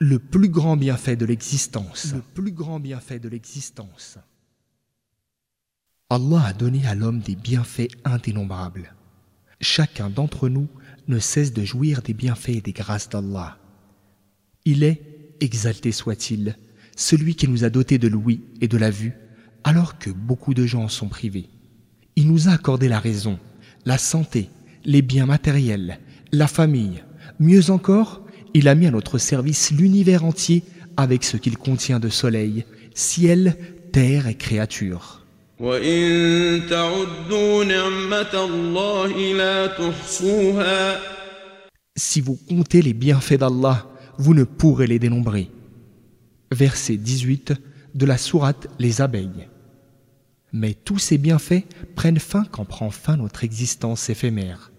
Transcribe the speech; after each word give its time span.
Le 0.00 0.20
plus 0.20 0.48
grand 0.48 0.76
bienfait 0.76 1.16
de 1.16 1.26
l'existence. 1.26 2.12
Le 2.14 2.20
plus 2.20 2.52
grand 2.52 2.78
bienfait 2.78 3.18
de 3.18 3.28
l'existence. 3.28 4.18
Allah 6.08 6.44
a 6.44 6.52
donné 6.52 6.86
à 6.86 6.94
l'homme 6.94 7.18
des 7.18 7.34
bienfaits 7.34 7.90
indénombrables. 8.04 8.94
Chacun 9.60 10.08
d'entre 10.08 10.48
nous 10.48 10.68
ne 11.08 11.18
cesse 11.18 11.52
de 11.52 11.64
jouir 11.64 12.02
des 12.02 12.14
bienfaits 12.14 12.50
et 12.50 12.60
des 12.60 12.72
grâces 12.72 13.08
d'Allah. 13.08 13.58
Il 14.64 14.84
est, 14.84 15.02
exalté 15.40 15.90
soit-il, 15.90 16.56
celui 16.96 17.34
qui 17.34 17.48
nous 17.48 17.64
a 17.64 17.70
dotés 17.70 17.98
de 17.98 18.08
l'ouïe 18.08 18.42
et 18.60 18.68
de 18.68 18.78
la 18.78 18.90
vue, 18.90 19.14
alors 19.64 19.98
que 19.98 20.10
beaucoup 20.10 20.54
de 20.54 20.64
gens 20.64 20.84
en 20.84 20.88
sont 20.88 21.08
privés. 21.08 21.48
Il 22.14 22.28
nous 22.28 22.48
a 22.48 22.52
accordé 22.52 22.88
la 22.88 23.00
raison, 23.00 23.38
la 23.84 23.98
santé, 23.98 24.48
les 24.84 25.02
biens 25.02 25.26
matériels, 25.26 25.98
la 26.30 26.46
famille. 26.46 27.02
Mieux 27.40 27.70
encore, 27.70 28.27
il 28.54 28.68
a 28.68 28.74
mis 28.74 28.86
à 28.86 28.90
notre 28.90 29.18
service 29.18 29.70
l'univers 29.70 30.24
entier 30.24 30.62
avec 30.96 31.24
ce 31.24 31.36
qu'il 31.36 31.56
contient 31.56 32.00
de 32.00 32.08
soleil, 32.08 32.64
ciel, 32.94 33.56
terre 33.92 34.26
et 34.26 34.34
créatures. 34.34 35.26
Si 41.96 42.20
vous 42.20 42.38
comptez 42.48 42.82
les 42.82 42.92
bienfaits 42.92 43.38
d'Allah, 43.38 43.86
vous 44.18 44.34
ne 44.34 44.44
pourrez 44.44 44.86
les 44.86 44.98
dénombrer. 44.98 45.50
Verset 46.52 46.96
18 46.96 47.54
de 47.94 48.06
la 48.06 48.18
sourate 48.18 48.68
Les 48.78 49.00
abeilles. 49.00 49.48
Mais 50.52 50.74
tous 50.74 50.98
ces 50.98 51.18
bienfaits 51.18 51.64
prennent 51.94 52.18
fin 52.18 52.44
quand 52.44 52.64
prend 52.64 52.90
fin 52.90 53.16
notre 53.16 53.44
existence 53.44 54.08
éphémère. 54.08 54.70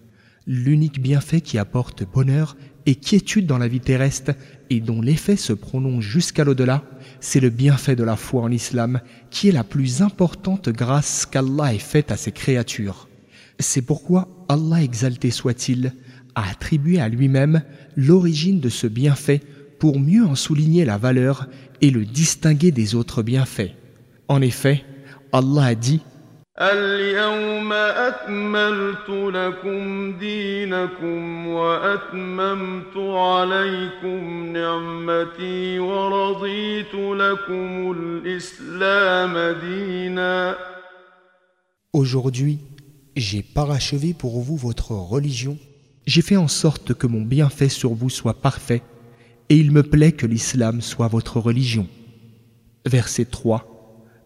L'unique 0.46 1.00
bienfait 1.00 1.42
qui 1.42 1.58
apporte 1.58 2.04
bonheur 2.04 2.56
et 2.90 2.96
quiétude 2.96 3.46
dans 3.46 3.58
la 3.58 3.68
vie 3.68 3.78
terrestre 3.78 4.32
et 4.68 4.80
dont 4.80 5.00
l'effet 5.00 5.36
se 5.36 5.52
prolonge 5.52 6.04
jusqu'à 6.04 6.42
l'au-delà, 6.42 6.82
c'est 7.20 7.38
le 7.38 7.48
bienfait 7.48 7.94
de 7.94 8.02
la 8.02 8.16
foi 8.16 8.42
en 8.42 8.46
l'islam 8.48 9.00
qui 9.30 9.48
est 9.48 9.52
la 9.52 9.62
plus 9.62 10.02
importante 10.02 10.68
grâce 10.70 11.24
qu'Allah 11.24 11.72
ait 11.72 11.78
faite 11.78 12.10
à 12.10 12.16
ses 12.16 12.32
créatures. 12.32 13.08
C'est 13.60 13.82
pourquoi 13.82 14.28
Allah 14.48 14.82
exalté 14.82 15.30
soit-il 15.30 15.92
a 16.34 16.50
attribué 16.50 17.00
à 17.00 17.08
lui-même 17.08 17.62
l'origine 17.94 18.58
de 18.58 18.68
ce 18.68 18.88
bienfait 18.88 19.40
pour 19.78 20.00
mieux 20.00 20.26
en 20.26 20.34
souligner 20.34 20.84
la 20.84 20.98
valeur 20.98 21.46
et 21.80 21.92
le 21.92 22.04
distinguer 22.04 22.72
des 22.72 22.96
autres 22.96 23.22
bienfaits. 23.22 23.70
En 24.26 24.42
effet, 24.42 24.82
Allah 25.32 25.64
a 25.64 25.74
dit 25.76 26.00
Aujourd'hui, 41.94 42.58
j'ai 43.16 43.42
parachevé 43.42 44.12
pour 44.12 44.40
vous 44.42 44.58
votre 44.58 44.90
religion. 44.90 45.56
J'ai 46.06 46.20
fait 46.20 46.36
en 46.36 46.48
sorte 46.48 46.92
que 46.92 47.06
mon 47.06 47.22
bienfait 47.22 47.70
sur 47.70 47.94
vous 47.94 48.10
soit 48.10 48.42
parfait, 48.42 48.82
et 49.48 49.56
il 49.56 49.70
me 49.70 49.82
plaît 49.82 50.12
que 50.12 50.26
l'islam 50.26 50.82
soit 50.82 51.08
votre 51.08 51.40
religion. 51.40 51.86
Verset 52.84 53.24
3 53.24 53.66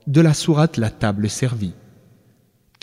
de 0.08 0.20
la 0.20 0.34
sourate 0.34 0.78
La 0.78 0.90
table 0.90 1.30
servie. 1.30 1.74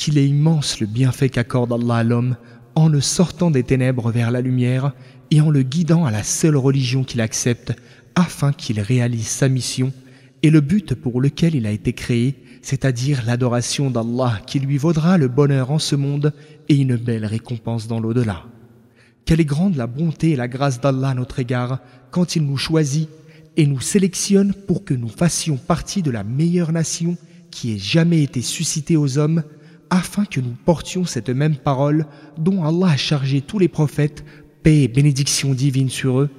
Qu'il 0.01 0.17
est 0.17 0.27
immense 0.27 0.79
le 0.79 0.87
bienfait 0.87 1.29
qu'accorde 1.29 1.71
Allah 1.71 1.97
à 1.97 2.03
l'homme 2.03 2.35
en 2.73 2.87
le 2.87 3.01
sortant 3.01 3.51
des 3.51 3.61
ténèbres 3.61 4.09
vers 4.09 4.31
la 4.31 4.41
lumière 4.41 4.93
et 5.29 5.41
en 5.41 5.51
le 5.51 5.61
guidant 5.61 6.05
à 6.05 6.09
la 6.09 6.23
seule 6.23 6.57
religion 6.57 7.03
qu'il 7.03 7.21
accepte 7.21 7.71
afin 8.15 8.51
qu'il 8.51 8.79
réalise 8.79 9.27
sa 9.27 9.47
mission 9.47 9.93
et 10.41 10.49
le 10.49 10.59
but 10.59 10.95
pour 10.95 11.21
lequel 11.21 11.53
il 11.53 11.67
a 11.67 11.71
été 11.71 11.93
créé, 11.93 12.43
c'est-à-dire 12.63 13.21
l'adoration 13.27 13.91
d'Allah 13.91 14.41
qui 14.47 14.59
lui 14.59 14.79
vaudra 14.79 15.19
le 15.19 15.27
bonheur 15.27 15.69
en 15.69 15.77
ce 15.77 15.95
monde 15.95 16.33
et 16.67 16.77
une 16.77 16.95
belle 16.95 17.27
récompense 17.27 17.87
dans 17.87 17.99
l'au-delà. 17.99 18.45
Quelle 19.25 19.39
est 19.39 19.45
grande 19.45 19.75
la 19.75 19.85
bonté 19.85 20.31
et 20.31 20.35
la 20.35 20.47
grâce 20.47 20.81
d'Allah 20.81 21.09
à 21.09 21.13
notre 21.13 21.37
égard 21.37 21.77
quand 22.09 22.35
il 22.35 22.41
nous 22.41 22.57
choisit 22.57 23.07
et 23.55 23.67
nous 23.67 23.81
sélectionne 23.81 24.55
pour 24.65 24.83
que 24.83 24.95
nous 24.95 25.09
fassions 25.09 25.57
partie 25.57 26.01
de 26.01 26.09
la 26.09 26.23
meilleure 26.23 26.71
nation 26.71 27.17
qui 27.51 27.75
ait 27.75 27.77
jamais 27.77 28.23
été 28.23 28.41
suscitée 28.41 28.97
aux 28.97 29.19
hommes, 29.19 29.43
afin 29.91 30.25
que 30.25 30.39
nous 30.39 30.55
portions 30.65 31.05
cette 31.05 31.29
même 31.29 31.57
parole 31.57 32.07
dont 32.37 32.63
Allah 32.63 32.93
a 32.93 32.97
chargé 32.97 33.41
tous 33.41 33.59
les 33.59 33.67
prophètes, 33.67 34.25
paix 34.63 34.83
et 34.83 34.87
bénédiction 34.87 35.53
divine 35.53 35.89
sur 35.89 36.21
eux. 36.21 36.29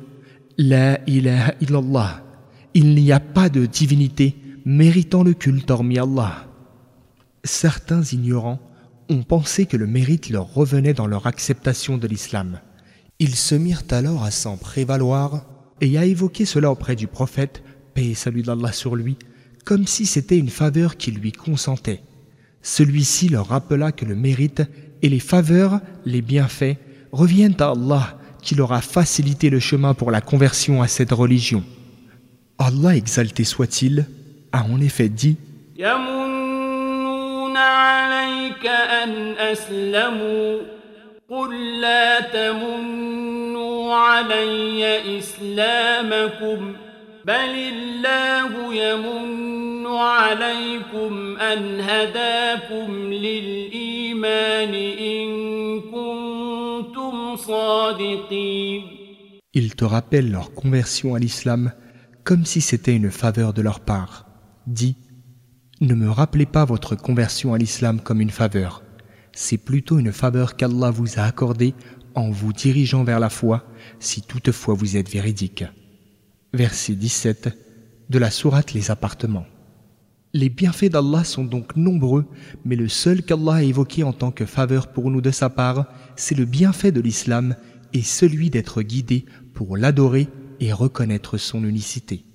La 0.58 0.98
ilaha 1.06 1.54
illallah. 1.60 2.24
Il 2.74 2.94
n'y 2.94 3.12
a 3.12 3.20
pas 3.20 3.50
de 3.50 3.66
divinité 3.66 4.34
méritant 4.64 5.22
le 5.22 5.34
culte 5.34 5.70
hormis 5.70 5.98
Allah. 5.98 6.46
Certains 7.44 8.02
ignorants 8.02 8.60
ont 9.10 9.22
pensé 9.22 9.66
que 9.66 9.76
le 9.76 9.86
mérite 9.86 10.30
leur 10.30 10.52
revenait 10.52 10.94
dans 10.94 11.06
leur 11.06 11.26
acceptation 11.26 11.98
de 11.98 12.06
l'islam. 12.06 12.60
Ils 13.18 13.34
se 13.34 13.54
mirent 13.54 13.82
alors 13.90 14.24
à 14.24 14.30
s'en 14.30 14.56
prévaloir 14.56 15.44
et 15.80 15.98
a 15.98 16.06
évoqué 16.06 16.46
cela 16.46 16.70
auprès 16.70 16.96
du 16.96 17.06
prophète, 17.06 17.62
paix 17.92 18.06
et 18.06 18.14
salut 18.14 18.42
d'Allah 18.42 18.72
sur 18.72 18.96
lui, 18.96 19.18
comme 19.64 19.86
si 19.86 20.06
c'était 20.06 20.38
une 20.38 20.48
faveur 20.48 20.96
qui 20.96 21.10
lui 21.10 21.32
consentait. 21.32 22.02
Celui-ci 22.62 23.28
leur 23.28 23.48
rappela 23.48 23.92
que 23.92 24.04
le 24.04 24.14
mérite 24.14 24.62
et 25.02 25.08
les 25.08 25.18
faveurs, 25.18 25.80
les 26.04 26.22
bienfaits, 26.22 26.76
reviennent 27.10 27.56
à 27.58 27.70
Allah 27.70 28.18
qui 28.40 28.54
leur 28.54 28.72
a 28.72 28.80
facilité 28.80 29.50
le 29.50 29.60
chemin 29.60 29.94
pour 29.94 30.10
la 30.10 30.20
conversion 30.20 30.82
à 30.82 30.88
cette 30.88 31.12
religion. 31.12 31.64
Allah 32.58 32.96
exalté 32.96 33.44
soit-il, 33.44 34.06
a 34.52 34.64
en 34.64 34.80
effet 34.80 35.08
dit 35.08 35.36
ils 59.54 59.74
te 59.74 59.84
rappellent 59.84 60.30
leur 60.30 60.52
conversion 60.52 61.14
à 61.14 61.18
l'islam 61.18 61.72
comme 62.24 62.44
si 62.44 62.60
c'était 62.60 62.96
une 62.96 63.10
faveur 63.10 63.52
de 63.52 63.62
leur 63.62 63.80
part. 63.80 64.26
Dis, 64.66 64.96
ne 65.80 65.94
me 65.94 66.10
rappelez 66.10 66.46
pas 66.46 66.64
votre 66.64 66.96
conversion 66.96 67.54
à 67.54 67.58
l'islam 67.58 68.00
comme 68.00 68.20
une 68.20 68.30
faveur. 68.30 68.82
C'est 69.32 69.58
plutôt 69.58 69.98
une 69.98 70.12
faveur 70.12 70.56
qu'Allah 70.56 70.90
vous 70.90 71.18
a 71.18 71.22
accordée 71.22 71.74
en 72.14 72.30
vous 72.30 72.52
dirigeant 72.52 73.04
vers 73.04 73.20
la 73.20 73.30
foi, 73.30 73.64
si 74.00 74.22
toutefois 74.22 74.74
vous 74.74 74.96
êtes 74.96 75.08
véridique. 75.08 75.64
Verset 76.54 76.96
17 76.96 77.48
de 78.10 78.18
la 78.18 78.30
sourate 78.30 78.74
Les 78.74 78.90
appartements. 78.90 79.46
Les 80.34 80.50
bienfaits 80.50 80.90
d'Allah 80.90 81.24
sont 81.24 81.44
donc 81.44 81.76
nombreux, 81.76 82.26
mais 82.66 82.76
le 82.76 82.88
seul 82.88 83.22
qu'Allah 83.22 83.54
a 83.54 83.62
évoqué 83.62 84.02
en 84.02 84.12
tant 84.12 84.30
que 84.30 84.44
faveur 84.44 84.92
pour 84.92 85.10
nous 85.10 85.22
de 85.22 85.30
sa 85.30 85.48
part, 85.48 85.86
c'est 86.14 86.34
le 86.34 86.44
bienfait 86.44 86.92
de 86.92 87.00
l'islam 87.00 87.56
et 87.94 88.02
celui 88.02 88.50
d'être 88.50 88.82
guidé 88.82 89.24
pour 89.54 89.78
l'adorer 89.78 90.28
et 90.60 90.74
reconnaître 90.74 91.38
son 91.38 91.64
unicité. 91.64 92.26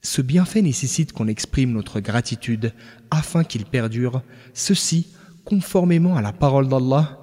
Ce 0.00 0.22
bienfait 0.22 0.62
nécessite 0.62 1.12
qu'on 1.12 1.28
exprime 1.28 1.72
notre 1.72 2.00
gratitude 2.00 2.72
afin 3.10 3.44
qu'il 3.44 3.66
perdure, 3.66 4.22
ceci 4.54 5.08
conformément 5.44 6.16
à 6.16 6.22
la 6.22 6.32
parole 6.32 6.68
d'Allah 6.68 7.19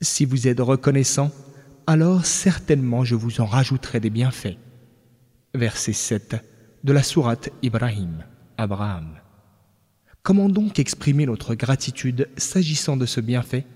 Si 0.00 0.24
vous 0.24 0.46
êtes 0.46 0.60
reconnaissant, 0.60 1.32
alors 1.88 2.24
certainement 2.24 3.02
je 3.02 3.16
vous 3.16 3.40
en 3.40 3.46
rajouterai 3.46 3.98
des 3.98 4.10
bienfaits. 4.10 4.58
Verset 5.54 5.92
7 5.92 6.36
de 6.84 6.92
la 6.92 7.02
sourate 7.02 7.50
Ibrahim, 7.62 8.24
Abraham. 8.56 9.18
Comment 10.22 10.48
donc 10.48 10.78
exprimer 10.78 11.26
notre 11.26 11.56
gratitude 11.56 12.28
s'agissant 12.36 12.96
de 12.96 13.06
ce 13.06 13.20
bienfait? 13.20 13.66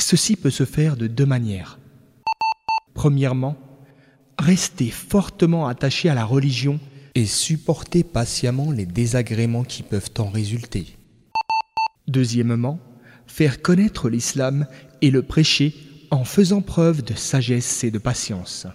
Ceci 0.00 0.34
peut 0.34 0.50
se 0.50 0.64
faire 0.64 0.96
de 0.96 1.06
deux 1.06 1.26
manières. 1.26 1.78
Premièrement, 2.94 3.56
rester 4.38 4.90
fortement 4.90 5.68
attaché 5.68 6.08
à 6.08 6.14
la 6.14 6.24
religion 6.24 6.80
et 7.14 7.26
supporter 7.26 8.02
patiemment 8.02 8.72
les 8.72 8.86
désagréments 8.86 9.62
qui 9.62 9.82
peuvent 9.82 10.10
en 10.18 10.30
résulter. 10.30 10.96
Deuxièmement, 12.08 12.80
faire 13.26 13.62
connaître 13.62 14.08
l'islam 14.08 14.66
et 15.02 15.10
le 15.10 15.22
prêcher 15.22 15.74
en 16.10 16.24
faisant 16.24 16.62
preuve 16.62 17.02
de 17.02 17.14
sagesse 17.14 17.84
et 17.84 17.90
de 17.90 17.98
patience. 17.98 18.66